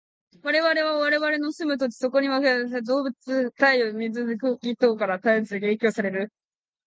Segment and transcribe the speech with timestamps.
[0.41, 6.33] 我々は我々の住む土地、そこに分布された動植物、太陽、水、空気等から絶えず影響される。